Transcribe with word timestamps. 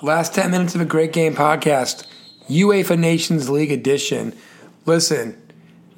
Last 0.00 0.32
10 0.32 0.52
minutes 0.52 0.76
of 0.76 0.80
a 0.80 0.84
great 0.84 1.12
game 1.12 1.34
podcast, 1.34 2.06
UEFA 2.48 2.96
Nations 2.96 3.50
League 3.50 3.72
edition. 3.72 4.32
Listen, 4.86 5.36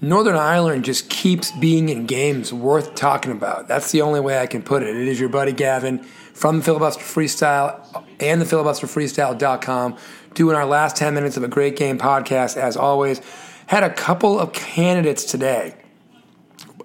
Northern 0.00 0.36
Ireland 0.36 0.86
just 0.86 1.10
keeps 1.10 1.50
being 1.50 1.90
in 1.90 2.06
games 2.06 2.50
worth 2.50 2.94
talking 2.94 3.30
about. 3.30 3.68
That's 3.68 3.92
the 3.92 4.00
only 4.00 4.20
way 4.20 4.38
I 4.38 4.46
can 4.46 4.62
put 4.62 4.82
it. 4.82 4.96
It 4.96 5.06
is 5.06 5.20
your 5.20 5.28
buddy 5.28 5.52
Gavin 5.52 5.98
from 6.32 6.58
the 6.58 6.64
Filibuster 6.64 7.02
Freestyle 7.02 8.06
and 8.18 8.40
the 8.40 8.46
filibusterfreestyle.com 8.46 9.98
doing 10.32 10.56
our 10.56 10.64
last 10.64 10.96
10 10.96 11.12
minutes 11.12 11.36
of 11.36 11.44
a 11.44 11.48
great 11.48 11.76
game 11.76 11.98
podcast 11.98 12.56
as 12.56 12.78
always. 12.78 13.20
Had 13.66 13.82
a 13.82 13.90
couple 13.90 14.40
of 14.40 14.54
candidates 14.54 15.24
today. 15.24 15.74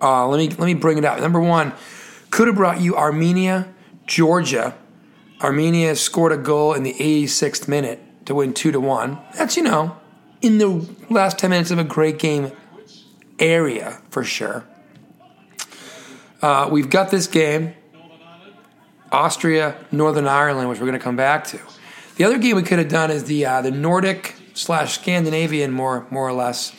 Uh, 0.01 0.27
let 0.27 0.37
me 0.37 0.49
let 0.49 0.65
me 0.65 0.73
bring 0.73 0.97
it 0.97 1.05
up. 1.05 1.21
Number 1.21 1.39
one, 1.39 1.71
could 2.29 2.47
have 2.47 2.57
brought 2.57 2.81
you 2.81 2.97
Armenia, 2.97 3.73
Georgia. 4.05 4.75
Armenia 5.41 5.95
scored 5.95 6.31
a 6.31 6.37
goal 6.37 6.73
in 6.73 6.83
the 6.83 6.93
86th 6.93 7.67
minute 7.67 7.99
to 8.25 8.35
win 8.35 8.53
two 8.53 8.71
to 8.71 8.79
one. 8.79 9.19
That's 9.33 9.57
you 9.57 9.63
know 9.63 9.97
in 10.45 10.59
the 10.59 10.87
last 11.09 11.39
10 11.39 11.49
minutes 11.49 11.71
of 11.71 11.79
a 11.79 11.83
great 11.83 12.19
game 12.19 12.51
area 13.39 13.99
for 14.11 14.23
sure. 14.23 14.63
Uh, 16.41 16.69
we've 16.71 16.89
got 16.89 17.09
this 17.09 17.25
game, 17.25 17.73
Austria, 19.11 19.75
Northern 19.91 20.27
Ireland, 20.27 20.69
which 20.69 20.79
we're 20.79 20.85
going 20.85 20.99
to 20.99 21.03
come 21.03 21.15
back 21.15 21.45
to. 21.45 21.59
The 22.17 22.23
other 22.23 22.37
game 22.37 22.55
we 22.55 22.63
could 22.63 22.77
have 22.77 22.89
done 22.89 23.09
is 23.09 23.23
the 23.23 23.45
uh, 23.45 23.61
the 23.61 23.71
Nordic 23.71 24.35
slash 24.53 24.99
Scandinavian, 24.99 25.71
more 25.71 26.05
more 26.11 26.27
or 26.27 26.33
less, 26.33 26.73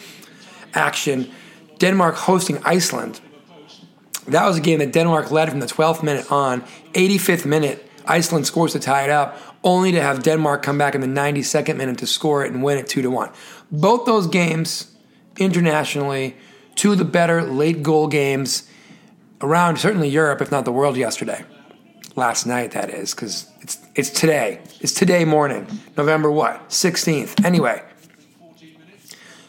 action. 0.72 1.30
Denmark 1.78 2.14
hosting 2.14 2.58
Iceland. 2.64 3.20
That 4.28 4.46
was 4.46 4.56
a 4.56 4.60
game 4.60 4.78
that 4.78 4.92
Denmark 4.92 5.30
led 5.30 5.50
from 5.50 5.60
the 5.60 5.66
12th 5.66 6.02
minute 6.02 6.30
on. 6.32 6.62
85th 6.94 7.44
minute, 7.44 7.85
Iceland 8.06 8.46
scores 8.46 8.72
to 8.72 8.78
tie 8.78 9.04
it 9.04 9.10
up, 9.10 9.38
only 9.64 9.92
to 9.92 10.00
have 10.00 10.22
Denmark 10.22 10.62
come 10.62 10.78
back 10.78 10.94
in 10.94 11.00
the 11.00 11.06
92nd 11.06 11.76
minute 11.76 11.98
to 11.98 12.06
score 12.06 12.44
it 12.44 12.52
and 12.52 12.62
win 12.62 12.78
it 12.78 12.86
two 12.86 13.02
to 13.02 13.10
one. 13.10 13.30
Both 13.70 14.06
those 14.06 14.26
games 14.26 14.94
internationally, 15.38 16.36
two 16.74 16.92
of 16.92 16.98
the 16.98 17.04
better 17.04 17.42
late 17.42 17.82
goal 17.82 18.06
games 18.06 18.68
around 19.40 19.78
certainly 19.78 20.08
Europe, 20.08 20.40
if 20.40 20.50
not 20.50 20.64
the 20.64 20.72
world, 20.72 20.96
yesterday. 20.96 21.44
Last 22.14 22.46
night, 22.46 22.70
that 22.70 22.88
is, 22.88 23.14
because 23.14 23.50
it's 23.60 23.78
it's 23.94 24.08
today. 24.08 24.60
It's 24.80 24.92
today 24.92 25.26
morning, 25.26 25.66
November 25.98 26.30
what? 26.30 26.70
16th. 26.70 27.44
Anyway, 27.44 27.82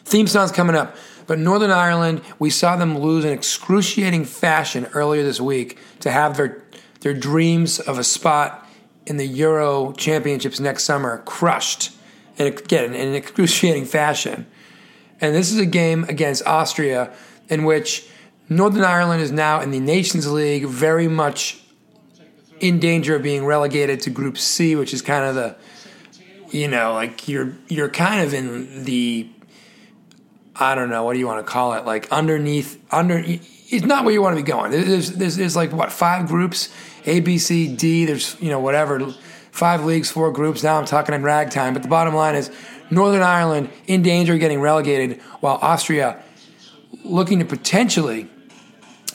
theme 0.04 0.26
song's 0.26 0.52
coming 0.52 0.76
up. 0.76 0.94
But 1.26 1.38
Northern 1.38 1.70
Ireland, 1.70 2.22
we 2.38 2.48
saw 2.48 2.76
them 2.76 2.98
lose 2.98 3.24
in 3.24 3.32
excruciating 3.32 4.24
fashion 4.24 4.86
earlier 4.94 5.22
this 5.22 5.40
week 5.40 5.78
to 6.00 6.10
have 6.10 6.38
their 6.38 6.62
their 7.00 7.14
dreams 7.14 7.78
of 7.80 7.98
a 7.98 8.04
spot 8.04 8.66
in 9.06 9.16
the 9.16 9.26
Euro 9.26 9.92
Championships 9.92 10.60
next 10.60 10.84
summer 10.84 11.22
crushed, 11.24 11.92
and 12.38 12.48
again 12.48 12.94
in 12.94 13.08
an 13.08 13.14
excruciating 13.14 13.84
fashion. 13.84 14.46
And 15.20 15.34
this 15.34 15.50
is 15.50 15.58
a 15.58 15.66
game 15.66 16.04
against 16.04 16.46
Austria 16.46 17.12
in 17.48 17.64
which 17.64 18.08
Northern 18.48 18.84
Ireland 18.84 19.22
is 19.22 19.32
now 19.32 19.60
in 19.60 19.70
the 19.70 19.80
Nations 19.80 20.30
League, 20.30 20.66
very 20.66 21.08
much 21.08 21.62
in 22.60 22.78
danger 22.78 23.16
of 23.16 23.22
being 23.22 23.44
relegated 23.44 24.00
to 24.02 24.10
Group 24.10 24.38
C, 24.38 24.76
which 24.76 24.92
is 24.94 25.02
kind 25.02 25.24
of 25.24 25.34
the, 25.34 25.56
you 26.50 26.68
know, 26.68 26.94
like 26.94 27.28
you're 27.28 27.52
you're 27.68 27.88
kind 27.88 28.26
of 28.26 28.34
in 28.34 28.84
the, 28.84 29.28
I 30.56 30.74
don't 30.74 30.90
know, 30.90 31.04
what 31.04 31.12
do 31.12 31.18
you 31.18 31.26
want 31.26 31.44
to 31.44 31.50
call 31.50 31.74
it? 31.74 31.84
Like 31.84 32.10
underneath, 32.10 32.82
under, 32.92 33.22
it's 33.70 33.84
not 33.84 34.04
where 34.04 34.14
you 34.14 34.22
want 34.22 34.36
to 34.36 34.42
be 34.42 34.46
going. 34.50 34.70
There's, 34.70 35.12
there's, 35.12 35.36
there's 35.36 35.56
like 35.56 35.72
what 35.72 35.92
five 35.92 36.26
groups, 36.26 36.70
A, 37.06 37.20
B, 37.20 37.38
C, 37.38 37.74
D. 37.74 38.04
There's 38.04 38.40
you 38.40 38.50
know 38.50 38.60
whatever, 38.60 39.12
five 39.52 39.84
leagues, 39.84 40.10
four 40.10 40.32
groups. 40.32 40.62
Now 40.62 40.78
I'm 40.78 40.86
talking 40.86 41.14
in 41.14 41.22
ragtime, 41.22 41.74
but 41.74 41.82
the 41.82 41.88
bottom 41.88 42.14
line 42.14 42.34
is 42.34 42.50
Northern 42.90 43.22
Ireland 43.22 43.70
in 43.86 44.02
danger 44.02 44.34
of 44.34 44.40
getting 44.40 44.60
relegated, 44.60 45.20
while 45.40 45.58
Austria 45.60 46.22
looking 47.04 47.38
to 47.40 47.44
potentially 47.44 48.28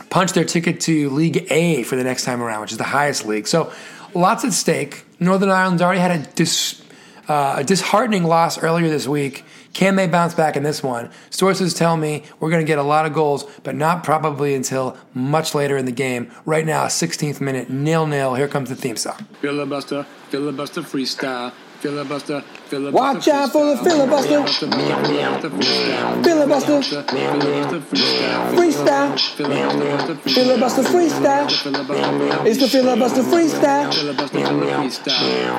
punch 0.10 0.34
their 0.34 0.46
ticket 0.46 0.80
to 0.82 1.10
League 1.10 1.48
A 1.52 1.84
for 1.84 1.96
the 1.96 2.04
next 2.04 2.24
time 2.24 2.42
around, 2.42 2.62
which 2.62 2.72
is 2.72 2.78
the 2.78 2.84
highest 2.84 3.26
league. 3.26 3.48
So 3.48 3.72
lots 4.14 4.46
at 4.46 4.54
stake. 4.54 5.06
Northern 5.20 5.50
Ireland's 5.50 5.82
already 5.82 6.02
had 6.02 6.12
a, 6.12 6.24
dis, 6.36 6.83
uh, 7.28 7.56
a 7.58 7.64
disheartening 7.64 8.24
loss 8.24 8.62
earlier 8.62 8.90
this 8.90 9.08
week. 9.08 9.46
Can 9.74 9.96
they 9.96 10.08
bounce 10.08 10.36
back 10.36 10.56
in 10.56 10.64
this 10.64 10.84
one? 10.84 11.10
Sources 11.30 11.74
tell 11.74 11.98
me 11.98 12.24
we're 12.40 12.50
going 12.50 12.64
to 12.64 12.68
get 12.68 12.78
a 12.78 12.84
lot 12.84 13.06
of 13.06 13.14
goals, 13.14 13.44
but 13.64 13.76
not 13.76 14.04
probably 14.04 14.54
until 14.54 14.98
much 15.14 15.56
later 15.56 15.78
in 15.78 15.86
the 15.86 15.92
game. 15.92 16.32
Right 16.46 16.66
now, 16.66 16.86
16th 16.86 17.42
minute, 17.42 17.70
nil 17.70 18.06
nil. 18.06 18.36
Here 18.36 18.48
comes 18.48 18.70
the 18.70 18.76
theme 18.76 18.98
song. 18.98 19.28
Filibuster, 19.42 20.06
filibuster 20.30 20.82
freestyle. 20.82 21.54
Filibuster, 21.84 22.40
filibuster. 22.68 22.96
Watch 22.96 23.28
out 23.28 23.52
for 23.52 23.66
the 23.66 23.76
filibuster. 23.84 24.48
Filibuster. 26.24 26.80
Freestyle. 28.56 29.20
Filibuster 30.34 30.84
freestyle. 30.84 32.46
It's 32.46 32.60
the 32.62 32.70
filibuster 32.70 33.24
freestyle. 33.24 33.92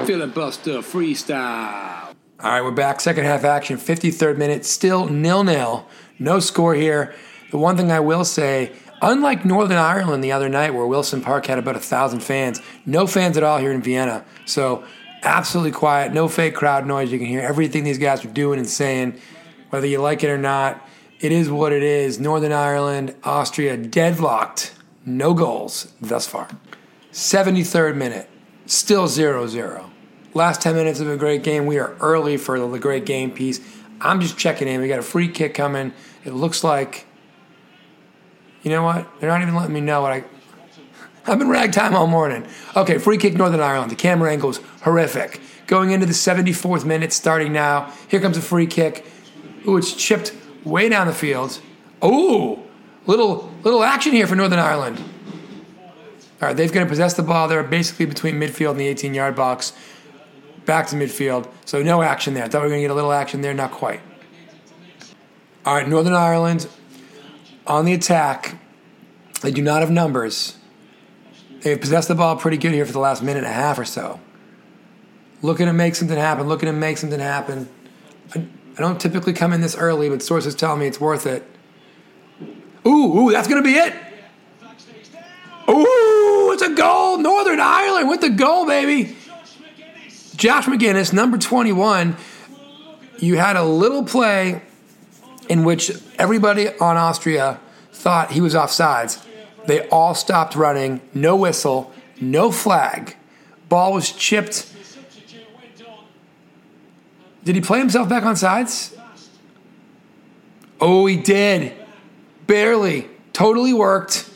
Filibuster 0.06 0.78
freestyle. 0.78 2.14
All 2.40 2.50
right, 2.50 2.62
we're 2.62 2.70
back. 2.70 3.02
Second 3.02 3.24
half 3.24 3.44
action, 3.44 3.76
53rd 3.76 4.38
minute, 4.38 4.64
still 4.64 5.06
nil 5.06 5.44
nil. 5.44 5.86
No 6.18 6.40
score 6.40 6.74
here. 6.74 7.14
The 7.50 7.58
one 7.58 7.76
thing 7.76 7.92
I 7.92 8.00
will 8.00 8.24
say, 8.24 8.72
unlike 9.02 9.44
Northern 9.44 9.76
Ireland 9.76 10.24
the 10.24 10.32
other 10.32 10.48
night, 10.48 10.72
where 10.72 10.86
Windsor 10.86 11.20
Park 11.20 11.44
had 11.44 11.58
about 11.58 11.76
a 11.76 11.80
thousand 11.80 12.20
fans, 12.20 12.62
no 12.86 13.06
fans 13.06 13.36
at 13.36 13.42
all 13.42 13.58
here 13.58 13.72
in 13.72 13.82
Vienna. 13.82 14.24
So 14.46 14.84
absolutely 15.24 15.72
quiet, 15.72 16.12
no 16.12 16.28
fake 16.28 16.54
crowd 16.54 16.86
noise. 16.86 17.10
You 17.10 17.18
can 17.18 17.26
hear 17.26 17.40
everything 17.40 17.84
these 17.84 17.98
guys 17.98 18.24
are 18.24 18.28
doing 18.28 18.58
and 18.58 18.68
saying, 18.68 19.20
whether 19.70 19.86
you 19.86 20.00
like 20.00 20.22
it 20.22 20.30
or 20.30 20.38
not. 20.38 20.86
It 21.20 21.32
is 21.32 21.50
what 21.50 21.72
it 21.72 21.82
is. 21.82 22.20
Northern 22.20 22.52
Ireland, 22.52 23.14
Austria, 23.24 23.76
deadlocked. 23.76 24.74
No 25.04 25.34
goals 25.34 25.92
thus 26.00 26.26
far. 26.26 26.48
73rd 27.12 27.96
minute, 27.96 28.28
still 28.66 29.06
0 29.06 29.46
0. 29.46 29.90
Last 30.32 30.60
10 30.62 30.74
minutes 30.74 31.00
of 31.00 31.08
a 31.08 31.16
great 31.16 31.42
game. 31.42 31.66
We 31.66 31.78
are 31.78 31.96
early 32.00 32.36
for 32.36 32.58
the 32.58 32.78
great 32.78 33.06
game 33.06 33.30
piece. 33.30 33.60
I'm 34.00 34.20
just 34.20 34.36
checking 34.36 34.68
in. 34.68 34.80
We 34.80 34.88
got 34.88 34.98
a 34.98 35.02
free 35.02 35.28
kick 35.28 35.54
coming. 35.54 35.92
It 36.24 36.32
looks 36.32 36.64
like, 36.64 37.06
you 38.62 38.70
know 38.70 38.82
what? 38.82 39.08
They're 39.20 39.30
not 39.30 39.42
even 39.42 39.54
letting 39.54 39.74
me 39.74 39.80
know 39.80 40.02
what 40.02 40.12
I. 40.12 40.24
I've 41.26 41.38
been 41.38 41.48
ragtime 41.48 41.94
all 41.94 42.06
morning. 42.06 42.46
Okay, 42.76 42.98
free 42.98 43.16
kick 43.16 43.34
Northern 43.34 43.60
Ireland. 43.60 43.90
The 43.90 43.96
camera 43.96 44.30
angle's 44.30 44.60
horrific. 44.82 45.40
Going 45.66 45.90
into 45.90 46.04
the 46.04 46.12
74th 46.12 46.84
minute, 46.84 47.12
starting 47.12 47.52
now. 47.52 47.92
Here 48.08 48.20
comes 48.20 48.36
a 48.36 48.42
free 48.42 48.66
kick. 48.66 49.06
Ooh, 49.66 49.78
it's 49.78 49.94
chipped 49.94 50.34
way 50.64 50.90
down 50.90 51.06
the 51.06 51.14
field. 51.14 51.60
Ooh, 52.04 52.62
little 53.06 53.50
little 53.62 53.82
action 53.82 54.12
here 54.12 54.26
for 54.26 54.34
Northern 54.34 54.58
Ireland. 54.58 54.98
All 56.42 56.48
right, 56.48 56.56
they're 56.56 56.68
going 56.68 56.84
to 56.84 56.90
possess 56.90 57.14
the 57.14 57.22
ball. 57.22 57.48
They're 57.48 57.62
basically 57.62 58.04
between 58.04 58.34
midfield 58.34 58.72
and 58.72 58.80
the 58.80 58.88
18 58.88 59.14
yard 59.14 59.34
box. 59.34 59.72
Back 60.66 60.88
to 60.88 60.96
midfield. 60.96 61.50
So 61.64 61.82
no 61.82 62.02
action 62.02 62.34
there. 62.34 62.46
Thought 62.48 62.62
we 62.62 62.64
were 62.64 62.68
going 62.70 62.80
to 62.80 62.88
get 62.88 62.90
a 62.90 62.94
little 62.94 63.12
action 63.12 63.40
there, 63.40 63.54
not 63.54 63.70
quite. 63.70 64.00
All 65.64 65.74
right, 65.74 65.88
Northern 65.88 66.12
Ireland 66.12 66.68
on 67.66 67.86
the 67.86 67.94
attack. 67.94 68.58
They 69.40 69.50
do 69.50 69.62
not 69.62 69.80
have 69.80 69.90
numbers. 69.90 70.58
They've 71.64 71.80
possessed 71.80 72.08
the 72.08 72.14
ball 72.14 72.36
pretty 72.36 72.58
good 72.58 72.72
here 72.72 72.84
for 72.84 72.92
the 72.92 72.98
last 72.98 73.22
minute 73.22 73.38
and 73.38 73.46
a 73.46 73.52
half 73.52 73.78
or 73.78 73.86
so. 73.86 74.20
Looking 75.40 75.64
to 75.64 75.72
make 75.72 75.94
something 75.94 76.16
happen, 76.16 76.46
looking 76.46 76.66
to 76.66 76.74
make 76.74 76.98
something 76.98 77.18
happen. 77.18 77.70
I, 78.34 78.46
I 78.76 78.80
don't 78.82 79.00
typically 79.00 79.32
come 79.32 79.50
in 79.50 79.62
this 79.62 79.74
early, 79.74 80.10
but 80.10 80.22
sources 80.22 80.54
tell 80.54 80.76
me 80.76 80.86
it's 80.86 81.00
worth 81.00 81.24
it. 81.26 81.42
Ooh, 82.86 83.18
ooh, 83.18 83.32
that's 83.32 83.48
going 83.48 83.62
to 83.62 83.66
be 83.66 83.76
it. 83.76 83.94
Ooh, 85.66 86.52
it's 86.52 86.60
a 86.60 86.74
goal. 86.74 87.16
Northern 87.16 87.60
Ireland 87.60 88.10
with 88.10 88.20
the 88.20 88.28
goal, 88.28 88.66
baby. 88.66 89.16
Josh 90.36 90.66
Magennis, 90.66 91.14
number 91.14 91.38
21. 91.38 92.14
You 93.20 93.36
had 93.38 93.56
a 93.56 93.64
little 93.64 94.04
play 94.04 94.60
in 95.48 95.64
which 95.64 95.92
everybody 96.18 96.68
on 96.78 96.98
Austria 96.98 97.58
thought 97.90 98.32
he 98.32 98.42
was 98.42 98.54
offsides. 98.54 99.24
They 99.66 99.88
all 99.88 100.14
stopped 100.14 100.54
running, 100.54 101.00
no 101.12 101.36
whistle, 101.36 101.92
no 102.20 102.50
flag. 102.50 103.16
Ball 103.68 103.92
was 103.92 104.12
chipped. 104.12 104.70
Did 107.44 107.54
he 107.54 107.60
play 107.60 107.78
himself 107.78 108.08
back 108.08 108.24
on 108.24 108.36
sides? 108.36 108.96
Oh, 110.80 111.06
he 111.06 111.16
did. 111.16 111.72
Barely. 112.46 113.08
Totally 113.32 113.72
worked. 113.72 114.30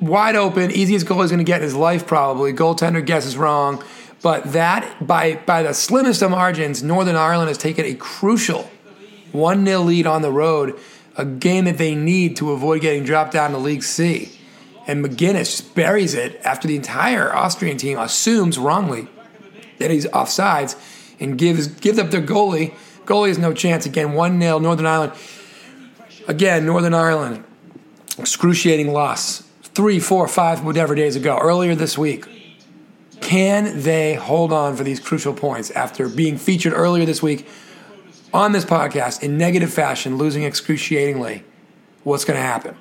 Wide 0.00 0.36
open. 0.36 0.70
Easiest 0.70 1.06
goal 1.06 1.22
he's 1.22 1.30
going 1.30 1.38
to 1.38 1.44
get 1.44 1.58
in 1.58 1.62
his 1.62 1.74
life, 1.74 2.06
probably. 2.06 2.52
Goaltender 2.52 3.04
guesses 3.04 3.36
wrong. 3.36 3.82
But 4.22 4.52
that, 4.52 5.06
by, 5.06 5.36
by 5.46 5.62
the 5.62 5.72
slimmest 5.72 6.22
of 6.22 6.30
margins, 6.30 6.82
Northern 6.82 7.16
Ireland 7.16 7.48
has 7.48 7.58
taken 7.58 7.86
a 7.86 7.94
crucial 7.94 8.70
1 9.32 9.64
0 9.64 9.80
lead 9.80 10.06
on 10.06 10.22
the 10.22 10.32
road, 10.32 10.78
a 11.16 11.24
game 11.24 11.64
that 11.64 11.78
they 11.78 11.94
need 11.94 12.36
to 12.36 12.52
avoid 12.52 12.82
getting 12.82 13.04
dropped 13.04 13.32
down 13.32 13.52
to 13.52 13.58
League 13.58 13.82
C. 13.82 14.39
And 14.90 15.04
Magennis 15.04 15.72
buries 15.76 16.14
it 16.14 16.40
after 16.42 16.66
the 16.66 16.74
entire 16.74 17.32
Austrian 17.32 17.76
team 17.76 17.96
assumes 17.96 18.58
wrongly 18.58 19.06
that 19.78 19.88
he's 19.88 20.04
offsides 20.06 20.74
and 21.20 21.38
gives 21.38 21.68
gives 21.68 21.96
up 21.96 22.10
their 22.10 22.20
goalie. 22.20 22.74
Goalie 23.04 23.28
has 23.28 23.38
no 23.38 23.54
chance 23.54 23.86
again. 23.86 24.14
One 24.14 24.40
0 24.40 24.58
Northern 24.58 24.86
Ireland. 24.86 25.12
Again, 26.26 26.66
Northern 26.66 26.92
Ireland, 26.92 27.44
excruciating 28.18 28.92
loss. 28.92 29.44
Three, 29.62 30.00
four, 30.00 30.26
five, 30.26 30.64
whatever 30.64 30.96
days 30.96 31.14
ago, 31.14 31.38
earlier 31.38 31.76
this 31.76 31.96
week. 31.96 32.26
Can 33.20 33.82
they 33.82 34.14
hold 34.14 34.52
on 34.52 34.74
for 34.74 34.82
these 34.82 34.98
crucial 34.98 35.34
points 35.34 35.70
after 35.70 36.08
being 36.08 36.36
featured 36.36 36.72
earlier 36.72 37.06
this 37.06 37.22
week 37.22 37.46
on 38.34 38.50
this 38.50 38.64
podcast 38.64 39.22
in 39.22 39.38
negative 39.38 39.72
fashion, 39.72 40.18
losing 40.18 40.42
excruciatingly? 40.42 41.44
What's 42.02 42.24
going 42.24 42.38
to 42.38 42.42
happen? 42.44 42.76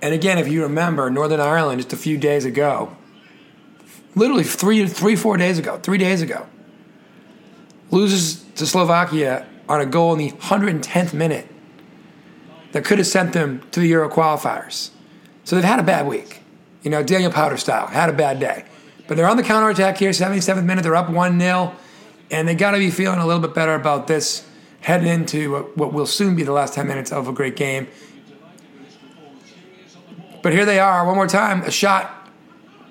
And 0.00 0.14
again, 0.14 0.38
if 0.38 0.48
you 0.48 0.62
remember, 0.62 1.10
Northern 1.10 1.40
Ireland 1.40 1.80
just 1.80 1.92
a 1.92 1.96
few 1.96 2.18
days 2.18 2.44
ago, 2.44 2.96
literally 4.14 4.44
three, 4.44 4.86
three, 4.86 5.16
four 5.16 5.36
days 5.36 5.58
ago, 5.58 5.78
three 5.78 5.98
days 5.98 6.22
ago, 6.22 6.46
loses 7.90 8.44
to 8.56 8.66
Slovakia 8.66 9.46
on 9.68 9.80
a 9.80 9.86
goal 9.86 10.12
in 10.12 10.18
the 10.18 10.30
110th 10.30 11.12
minute 11.12 11.48
that 12.72 12.84
could 12.84 12.98
have 12.98 13.06
sent 13.06 13.32
them 13.32 13.62
to 13.70 13.80
the 13.80 13.86
Euro 13.88 14.08
qualifiers. 14.08 14.90
So 15.44 15.56
they've 15.56 15.64
had 15.64 15.80
a 15.80 15.84
bad 15.84 16.06
week. 16.06 16.42
You 16.82 16.90
know, 16.90 17.02
Daniel 17.02 17.32
Powter 17.32 17.58
style, 17.58 17.86
had 17.86 18.08
a 18.08 18.12
bad 18.12 18.38
day. 18.38 18.64
But 19.06 19.16
they're 19.16 19.28
on 19.28 19.36
the 19.36 19.42
counterattack 19.42 19.96
here, 19.96 20.10
77th 20.10 20.64
minute, 20.64 20.82
they're 20.82 20.94
up 20.94 21.10
1 21.10 21.40
0, 21.40 21.74
and 22.30 22.46
they 22.46 22.54
got 22.54 22.72
to 22.72 22.78
be 22.78 22.90
feeling 22.90 23.18
a 23.18 23.26
little 23.26 23.40
bit 23.40 23.54
better 23.54 23.74
about 23.74 24.06
this 24.06 24.46
heading 24.80 25.08
into 25.08 25.62
what 25.74 25.92
will 25.92 26.06
soon 26.06 26.36
be 26.36 26.42
the 26.42 26.52
last 26.52 26.74
10 26.74 26.86
minutes 26.86 27.10
of 27.10 27.26
a 27.26 27.32
great 27.32 27.56
game. 27.56 27.88
But 30.42 30.52
here 30.52 30.64
they 30.64 30.78
are, 30.78 31.04
one 31.06 31.16
more 31.16 31.26
time, 31.26 31.62
a 31.62 31.70
shot 31.70 32.28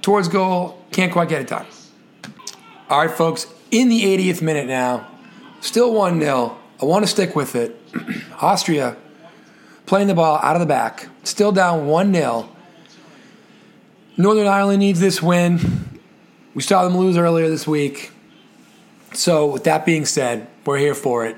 towards 0.01 0.27
goal, 0.27 0.83
can't 0.91 1.11
quite 1.11 1.29
get 1.29 1.41
it 1.41 1.47
done. 1.47 1.65
All 2.89 2.99
right, 2.99 3.11
folks, 3.11 3.47
in 3.71 3.89
the 3.89 4.03
80th 4.03 4.41
minute 4.41 4.67
now, 4.67 5.07
still 5.61 5.93
1 5.93 6.19
0. 6.19 6.57
I 6.81 6.85
want 6.85 7.03
to 7.03 7.07
stick 7.07 7.35
with 7.35 7.55
it. 7.55 7.75
Austria 8.41 8.95
playing 9.85 10.07
the 10.07 10.13
ball 10.13 10.39
out 10.41 10.55
of 10.55 10.59
the 10.59 10.65
back, 10.65 11.07
still 11.23 11.51
down 11.51 11.87
1 11.87 12.13
0. 12.13 12.49
Northern 14.17 14.47
Ireland 14.47 14.79
needs 14.79 14.99
this 14.99 15.21
win. 15.21 15.99
We 16.53 16.61
saw 16.63 16.83
them 16.83 16.97
lose 16.97 17.17
earlier 17.17 17.49
this 17.49 17.67
week. 17.67 18.11
So, 19.13 19.45
with 19.47 19.63
that 19.65 19.85
being 19.85 20.05
said, 20.05 20.47
we're 20.65 20.79
here 20.79 20.95
for 20.95 21.25
it. 21.25 21.37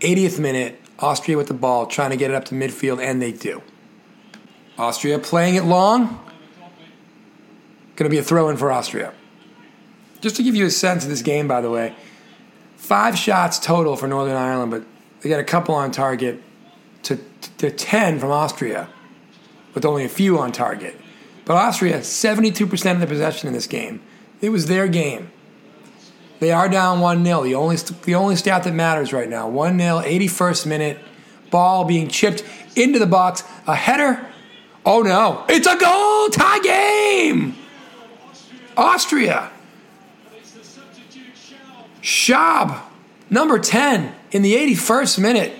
80th 0.00 0.38
minute, 0.38 0.80
Austria 0.98 1.36
with 1.36 1.48
the 1.48 1.54
ball, 1.54 1.86
trying 1.86 2.10
to 2.10 2.16
get 2.16 2.30
it 2.30 2.34
up 2.34 2.44
to 2.46 2.54
midfield, 2.54 3.02
and 3.02 3.20
they 3.20 3.32
do. 3.32 3.62
Austria 4.80 5.18
playing 5.18 5.56
it 5.56 5.64
long. 5.64 6.06
Going 7.96 8.08
to 8.08 8.10
be 8.10 8.16
a 8.16 8.22
throw 8.22 8.48
in 8.48 8.56
for 8.56 8.72
Austria. 8.72 9.12
Just 10.22 10.36
to 10.36 10.42
give 10.42 10.56
you 10.56 10.64
a 10.64 10.70
sense 10.70 11.04
of 11.04 11.10
this 11.10 11.20
game, 11.20 11.46
by 11.46 11.60
the 11.60 11.70
way, 11.70 11.94
five 12.76 13.18
shots 13.18 13.58
total 13.58 13.94
for 13.94 14.08
Northern 14.08 14.36
Ireland, 14.36 14.70
but 14.70 14.84
they 15.20 15.28
got 15.28 15.38
a 15.38 15.44
couple 15.44 15.74
on 15.74 15.90
target 15.90 16.42
to, 17.02 17.18
to 17.58 17.70
10 17.70 18.18
from 18.18 18.30
Austria, 18.30 18.88
with 19.74 19.84
only 19.84 20.04
a 20.04 20.08
few 20.08 20.38
on 20.38 20.50
target. 20.50 20.98
But 21.44 21.56
Austria, 21.56 21.98
72% 21.98 22.92
of 22.92 23.00
the 23.00 23.06
possession 23.06 23.48
in 23.48 23.54
this 23.54 23.66
game. 23.66 24.00
It 24.40 24.48
was 24.48 24.66
their 24.66 24.88
game. 24.88 25.30
They 26.38 26.52
are 26.52 26.70
down 26.70 27.00
1 27.00 27.22
0. 27.22 27.42
The 27.42 27.54
only, 27.54 27.76
the 27.76 28.14
only 28.14 28.36
stat 28.36 28.64
that 28.64 28.72
matters 28.72 29.12
right 29.12 29.28
now 29.28 29.46
1 29.46 29.78
0, 29.78 30.00
81st 30.00 30.66
minute, 30.66 30.98
ball 31.50 31.84
being 31.84 32.08
chipped 32.08 32.42
into 32.76 32.98
the 32.98 33.06
box. 33.06 33.44
A 33.66 33.74
header. 33.74 34.26
Oh 34.84 35.02
no, 35.02 35.44
it's 35.48 35.66
a 35.66 35.76
goal! 35.76 36.28
Tie 36.28 36.60
game! 36.60 37.54
Austria. 38.76 39.50
Schaub, 42.02 42.80
number 43.28 43.58
10, 43.58 44.14
in 44.32 44.42
the 44.42 44.54
81st 44.54 45.18
minute 45.18 45.52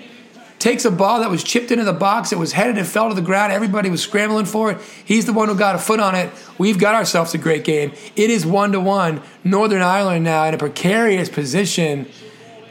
takes 0.61 0.85
a 0.85 0.91
ball 0.91 1.19
that 1.21 1.29
was 1.29 1.43
chipped 1.43 1.71
into 1.71 1.83
the 1.83 1.91
box. 1.91 2.31
It 2.31 2.37
was 2.37 2.53
headed 2.53 2.77
and 2.77 2.87
fell 2.87 3.09
to 3.09 3.15
the 3.15 3.21
ground. 3.21 3.51
Everybody 3.51 3.89
was 3.89 4.01
scrambling 4.01 4.45
for 4.45 4.71
it. 4.71 4.77
He's 5.03 5.25
the 5.25 5.33
one 5.33 5.49
who 5.49 5.55
got 5.55 5.75
a 5.75 5.79
foot 5.79 5.99
on 5.99 6.13
it. 6.13 6.31
We've 6.59 6.77
got 6.77 6.93
ourselves 6.93 7.33
a 7.33 7.39
great 7.39 7.63
game. 7.63 7.93
It 8.15 8.29
is 8.29 8.45
one 8.45 8.71
to 8.73 8.79
one. 8.79 9.23
Northern 9.43 9.81
Ireland 9.81 10.23
now 10.23 10.45
in 10.45 10.53
a 10.53 10.59
precarious 10.59 11.29
position 11.29 12.07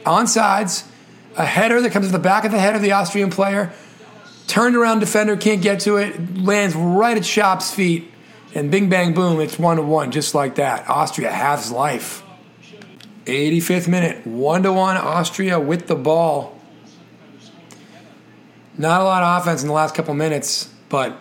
on 0.05 0.25
sides. 0.25 0.85
A 1.37 1.45
header 1.45 1.81
that 1.81 1.91
comes 1.91 2.07
to 2.07 2.11
the 2.11 2.19
back 2.19 2.45
of 2.45 2.51
the 2.51 2.59
head 2.59 2.75
of 2.75 2.81
the 2.81 2.93
Austrian 2.93 3.29
player. 3.29 3.73
Turned 4.51 4.75
around 4.75 4.99
defender 4.99 5.37
can't 5.37 5.61
get 5.61 5.79
to 5.79 5.95
it. 5.95 6.37
Lands 6.37 6.75
right 6.75 7.15
at 7.15 7.23
Schaub's 7.23 7.73
feet. 7.73 8.11
And 8.53 8.69
bing 8.69 8.89
bang 8.89 9.13
boom, 9.13 9.39
it's 9.39 9.57
one 9.57 9.77
to 9.77 9.81
one, 9.81 10.11
just 10.11 10.35
like 10.35 10.55
that. 10.55 10.89
Austria 10.89 11.31
has 11.31 11.71
life. 11.71 12.21
85th 13.23 13.87
minute, 13.87 14.27
one 14.27 14.63
to 14.63 14.73
one. 14.73 14.97
Austria 14.97 15.57
with 15.57 15.87
the 15.87 15.95
ball. 15.95 16.59
Not 18.77 18.99
a 18.99 19.05
lot 19.05 19.23
of 19.23 19.41
offense 19.41 19.61
in 19.61 19.69
the 19.69 19.73
last 19.73 19.95
couple 19.95 20.13
minutes, 20.15 20.69
but 20.89 21.17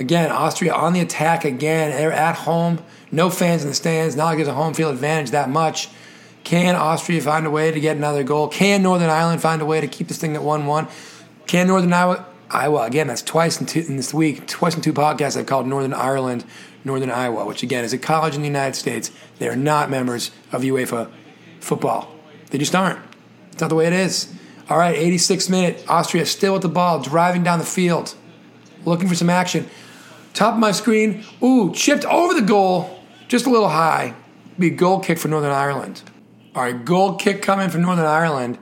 again, 0.00 0.32
Austria 0.32 0.74
on 0.74 0.94
the 0.94 1.00
attack 1.00 1.44
again. 1.44 1.92
They're 1.92 2.10
at 2.10 2.34
home, 2.34 2.82
no 3.12 3.30
fans 3.30 3.62
in 3.62 3.68
the 3.68 3.74
stands. 3.76 4.16
Not 4.16 4.24
like 4.24 4.38
there's 4.38 4.48
a 4.48 4.52
home 4.52 4.74
field 4.74 4.94
advantage 4.94 5.30
that 5.30 5.48
much. 5.48 5.90
Can 6.42 6.74
Austria 6.74 7.20
find 7.20 7.46
a 7.46 7.50
way 7.50 7.70
to 7.70 7.78
get 7.78 7.96
another 7.96 8.24
goal? 8.24 8.48
Can 8.48 8.82
Northern 8.82 9.10
Ireland 9.10 9.40
find 9.42 9.62
a 9.62 9.64
way 9.64 9.80
to 9.80 9.86
keep 9.86 10.08
this 10.08 10.18
thing 10.18 10.34
at 10.34 10.42
1 10.42 10.66
1? 10.66 10.88
Can 11.46 11.68
Northern 11.68 11.92
Iowa, 11.92 12.26
Iowa, 12.54 12.84
again, 12.84 13.08
that's 13.08 13.22
twice 13.22 13.60
in, 13.60 13.66
two, 13.66 13.80
in 13.80 13.96
this 13.96 14.14
week, 14.14 14.46
twice 14.46 14.76
in 14.76 14.80
two 14.80 14.92
podcasts 14.92 15.36
I've 15.36 15.46
called 15.46 15.66
Northern 15.66 15.92
Ireland, 15.92 16.44
Northern 16.84 17.10
Iowa, 17.10 17.44
which 17.44 17.62
again 17.62 17.84
is 17.84 17.92
a 17.92 17.98
college 17.98 18.34
in 18.34 18.42
the 18.42 18.46
United 18.46 18.76
States. 18.76 19.10
They 19.38 19.48
are 19.48 19.56
not 19.56 19.90
members 19.90 20.30
of 20.52 20.62
UEFA 20.62 21.10
football. 21.60 22.14
They 22.50 22.58
just 22.58 22.74
aren't. 22.74 23.00
It's 23.50 23.60
not 23.60 23.70
the 23.70 23.74
way 23.74 23.86
it 23.86 23.92
is. 23.92 24.32
All 24.70 24.78
right, 24.78 24.96
86 24.96 25.48
minute. 25.48 25.84
Austria 25.88 26.24
still 26.26 26.52
with 26.52 26.62
the 26.62 26.68
ball, 26.68 27.00
driving 27.00 27.42
down 27.42 27.58
the 27.58 27.64
field, 27.64 28.14
looking 28.84 29.08
for 29.08 29.14
some 29.14 29.30
action. 29.30 29.68
Top 30.32 30.54
of 30.54 30.60
my 30.60 30.72
screen. 30.72 31.24
Ooh, 31.42 31.72
chipped 31.72 32.04
over 32.04 32.34
the 32.34 32.46
goal, 32.46 33.00
just 33.28 33.46
a 33.46 33.50
little 33.50 33.68
high. 33.68 34.14
Be 34.58 34.68
a 34.68 34.70
goal 34.70 35.00
kick 35.00 35.18
for 35.18 35.28
Northern 35.28 35.50
Ireland. 35.50 36.02
All 36.54 36.62
right, 36.62 36.84
goal 36.84 37.16
kick 37.16 37.42
coming 37.42 37.68
from 37.68 37.82
Northern 37.82 38.06
Ireland. 38.06 38.58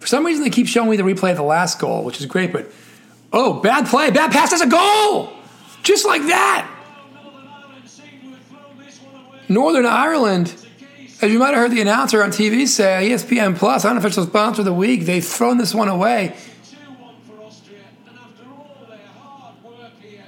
For 0.00 0.08
some 0.08 0.26
reason, 0.26 0.42
they 0.42 0.50
keep 0.50 0.66
showing 0.66 0.90
me 0.90 0.96
the 0.96 1.04
replay 1.04 1.30
of 1.30 1.36
the 1.36 1.42
last 1.42 1.78
goal, 1.78 2.04
which 2.04 2.20
is 2.20 2.26
great, 2.26 2.52
but 2.52 2.70
oh, 3.32 3.60
bad 3.60 3.86
play, 3.86 4.10
bad 4.10 4.32
pass. 4.32 4.50
That's 4.50 4.62
a 4.62 4.66
goal! 4.66 5.32
Just 5.82 6.04
like 6.04 6.22
that. 6.22 6.72
Northern 9.48 9.86
Ireland 9.86 10.66
as 11.22 11.32
you 11.32 11.38
might 11.38 11.54
have 11.54 11.56
heard 11.56 11.70
the 11.70 11.80
announcer 11.80 12.22
on 12.22 12.30
TV 12.30 12.68
say, 12.68 13.08
ESPN 13.10 13.56
Plus, 13.56 13.86
unofficial 13.86 14.24
sponsor 14.24 14.60
of 14.60 14.66
the 14.66 14.72
week, 14.72 15.06
they've 15.06 15.24
thrown 15.24 15.56
this 15.56 15.74
one 15.74 15.88
away. 15.88 16.36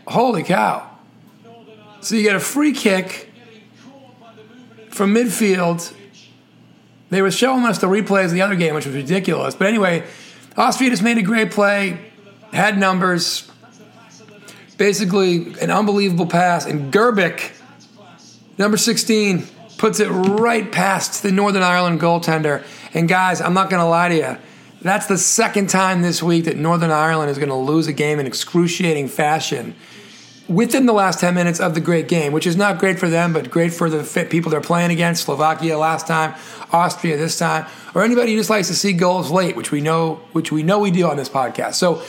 Holy 0.07 0.43
cow. 0.43 0.90
So 2.00 2.14
you 2.14 2.23
get 2.23 2.37
a 2.37 2.40
free 2.40 2.73
kick 2.73 3.31
from 4.88 5.14
midfield. 5.14 5.93
They 7.11 7.21
were 7.21 7.31
showing 7.31 7.64
us 7.64 7.78
the 7.78 7.87
replays 7.87 8.26
of 8.26 8.31
the 8.33 8.43
other 8.43 8.57
game, 8.57 8.75
which 8.75 8.87
was 8.87 8.95
ridiculous. 8.95 9.55
But 9.55 9.67
anyway, 9.67 10.05
Austria 10.57 10.88
just 10.88 11.02
made 11.02 11.19
a 11.19 11.23
great 11.23 11.50
play, 11.50 12.08
had 12.52 12.78
numbers, 12.78 13.50
basically 14.76 15.55
an 15.61 15.71
unbelievable 15.71 16.26
pass, 16.26 16.67
and 16.67 16.93
Grbić, 16.93 17.52
number 18.59 18.76
16, 18.76 19.47
puts 19.76 20.00
it 20.00 20.09
right 20.09 20.71
past 20.71 21.23
the 21.23 21.33
Northern 21.33 21.62
Ireland 21.62 22.00
goaltender. 22.00 22.64
And 22.95 23.09
guys, 23.09 23.40
I'm 23.40 23.55
not 23.55 23.71
going 23.71 23.81
to 23.81 23.88
lie 23.88 24.09
to 24.09 24.17
you. 24.17 24.37
That's 24.83 25.07
the 25.07 25.19
second 25.19 25.69
time 25.69 26.02
this 26.02 26.23
week 26.23 26.45
that 26.45 26.57
Northern 26.57 26.90
Ireland 26.90 27.31
is 27.31 27.38
going 27.38 27.49
to 27.49 27.55
lose 27.55 27.87
a 27.87 27.93
game 27.93 28.21
in 28.21 28.26
excruciating 28.26 29.09
fashion 29.09 29.75
within 30.49 30.87
the 30.87 30.93
last 30.93 31.21
10 31.21 31.35
minutes 31.35 31.61
of 31.61 31.75
the 31.75 31.81
great 31.81 32.09
game, 32.09 32.33
which 32.33 32.47
is 32.47 32.57
not 32.57 32.78
great 32.78 32.99
for 32.99 33.09
them, 33.09 33.33
but 33.33 33.50
great 33.50 33.73
for 33.73 33.90
the 33.90 34.26
people 34.31 34.50
they're 34.50 34.61
playing 34.61 34.90
against. 34.90 35.25
Slovakia 35.25 35.76
last 35.76 36.07
time, 36.07 36.35
Austria 36.73 37.17
this 37.17 37.38
time, 37.38 37.67
or 37.95 38.02
anybody 38.02 38.33
who 38.33 38.38
just 38.38 38.50
likes 38.50 38.69
to 38.69 38.75
see 38.75 38.93
goals 38.93 39.31
late, 39.31 39.57
which 39.57 39.71
we 39.71 39.81
know, 39.81 40.21
which 40.33 40.50
we 40.50 40.62
know 40.62 40.78
we 40.78 40.90
do 40.90 41.07
on 41.07 41.17
this 41.17 41.28
podcast. 41.28 41.75
So, 41.75 42.02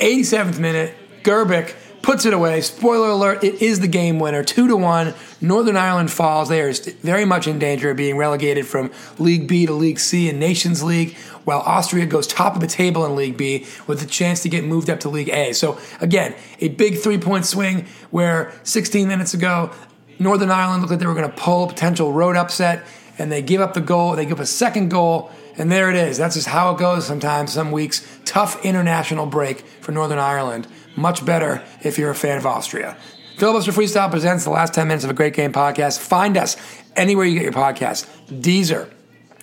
87th 0.00 0.58
minute, 0.58 0.94
Grbić 1.22 1.74
puts 2.02 2.24
it 2.24 2.32
away. 2.32 2.60
Spoiler 2.62 3.08
alert, 3.08 3.44
it 3.44 3.60
is 3.60 3.80
the 3.80 3.88
game 3.88 4.18
winner. 4.18 4.42
Two 4.42 4.66
to 4.68 4.76
one. 4.76 5.14
Northern 5.40 5.76
Ireland 5.76 6.10
falls. 6.10 6.48
They 6.48 6.60
are 6.62 6.72
very 7.02 7.24
much 7.24 7.46
in 7.46 7.58
danger 7.58 7.90
of 7.90 7.96
being 7.96 8.16
relegated 8.16 8.66
from 8.66 8.90
League 9.18 9.46
B 9.46 9.66
to 9.66 9.72
League 9.72 10.00
C 10.00 10.28
and 10.28 10.40
Nations 10.40 10.82
League, 10.82 11.16
while 11.44 11.60
Austria 11.60 12.06
goes 12.06 12.26
top 12.26 12.54
of 12.54 12.60
the 12.60 12.66
table 12.66 13.04
in 13.04 13.16
League 13.16 13.36
B 13.36 13.66
with 13.86 14.02
a 14.02 14.06
chance 14.06 14.42
to 14.42 14.48
get 14.48 14.64
moved 14.64 14.88
up 14.88 15.00
to 15.00 15.08
League 15.08 15.28
A. 15.28 15.52
So, 15.52 15.78
again, 16.00 16.34
a 16.60 16.68
big 16.68 16.98
three 16.98 17.18
point 17.18 17.46
swing 17.46 17.86
where 18.10 18.52
16 18.62 19.06
minutes 19.06 19.34
ago, 19.34 19.70
Northern 20.18 20.50
Ireland 20.50 20.82
looked 20.82 20.90
like 20.90 21.00
they 21.00 21.06
were 21.06 21.14
going 21.14 21.30
to 21.30 21.36
pull 21.36 21.64
a 21.64 21.68
potential 21.68 22.12
road 22.12 22.36
upset, 22.36 22.84
and 23.18 23.30
they 23.30 23.42
give 23.42 23.60
up 23.60 23.74
the 23.74 23.80
goal. 23.80 24.16
They 24.16 24.24
give 24.24 24.38
up 24.38 24.44
a 24.44 24.46
second 24.46 24.90
goal. 24.90 25.30
And 25.60 25.70
there 25.70 25.90
it 25.90 25.96
is. 25.96 26.16
That's 26.16 26.36
just 26.36 26.46
how 26.48 26.74
it 26.74 26.78
goes 26.78 27.06
sometimes, 27.06 27.52
some 27.52 27.70
weeks. 27.70 28.04
Tough 28.24 28.64
international 28.64 29.26
break 29.26 29.60
for 29.60 29.92
Northern 29.92 30.18
Ireland 30.18 30.66
much 30.96 31.24
better 31.24 31.62
if 31.82 31.98
you're 31.98 32.10
a 32.10 32.14
fan 32.14 32.38
of 32.38 32.46
Austria. 32.46 32.96
Filibuster 33.36 33.70
Freestyle 33.70 34.10
presents 34.10 34.44
the 34.44 34.50
last 34.50 34.72
10 34.72 34.88
minutes 34.88 35.04
of 35.04 35.10
a 35.10 35.14
great 35.14 35.34
game 35.34 35.52
podcast. 35.52 35.98
Find 35.98 36.38
us 36.38 36.56
anywhere 36.96 37.26
you 37.26 37.34
get 37.34 37.42
your 37.42 37.52
podcast 37.52 38.06
Deezer, 38.28 38.90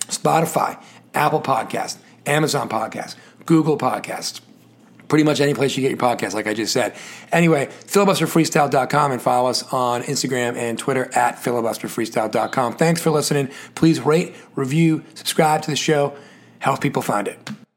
Spotify, 0.06 0.82
Apple 1.14 1.40
Podcast, 1.40 1.98
Amazon 2.26 2.68
Podcast, 2.68 3.14
Google 3.46 3.78
Podcast. 3.78 4.40
Pretty 5.08 5.24
much 5.24 5.40
any 5.40 5.54
place 5.54 5.76
you 5.76 5.82
get 5.82 5.90
your 5.90 5.98
podcast, 5.98 6.34
like 6.34 6.46
I 6.46 6.54
just 6.54 6.72
said. 6.72 6.94
Anyway, 7.32 7.66
filibusterfreestyle.com 7.66 9.12
and 9.12 9.22
follow 9.22 9.48
us 9.48 9.62
on 9.72 10.02
Instagram 10.02 10.56
and 10.56 10.78
Twitter 10.78 11.10
at 11.14 11.36
filibusterfreestyle.com. 11.36 12.76
Thanks 12.76 13.00
for 13.00 13.10
listening. 13.10 13.50
Please 13.74 14.00
rate, 14.00 14.34
review, 14.54 15.04
subscribe 15.14 15.62
to 15.62 15.70
the 15.70 15.76
show, 15.76 16.14
help 16.58 16.80
people 16.80 17.02
find 17.02 17.26
it. 17.28 17.67